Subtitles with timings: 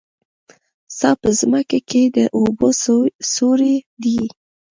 [0.97, 2.69] څا په ځمکه کې د اوبو
[3.33, 4.19] سوری دی